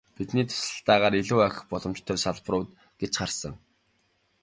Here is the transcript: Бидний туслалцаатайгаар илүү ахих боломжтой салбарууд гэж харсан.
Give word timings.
Бидний 0.19 0.45
туслалцаатайгаар 0.49 1.15
илүү 1.21 1.39
ахих 1.47 1.63
боломжтой 1.73 2.17
салбарууд 2.21 2.69
гэж 2.99 3.11
харсан. 3.19 3.53